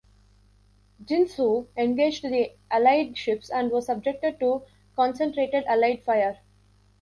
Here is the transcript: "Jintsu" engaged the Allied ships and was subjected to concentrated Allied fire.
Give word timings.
"Jintsu" 1.05 1.67
engaged 1.77 2.23
the 2.23 2.53
Allied 2.71 3.15
ships 3.19 3.51
and 3.51 3.69
was 3.69 3.85
subjected 3.85 4.39
to 4.39 4.63
concentrated 4.95 5.63
Allied 5.65 6.03
fire. 6.03 6.39